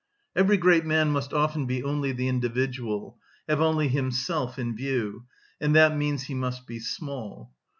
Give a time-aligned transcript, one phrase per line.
[0.35, 5.25] Every great man must often be only the individual, have only himself in view,
[5.59, 7.51] and that means he must be small.